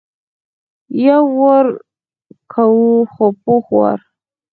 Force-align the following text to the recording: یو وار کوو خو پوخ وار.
یو 1.05 1.23
وار 1.37 1.65
کوو 2.53 2.93
خو 3.13 3.25
پوخ 3.43 3.65
وار. 3.77 3.99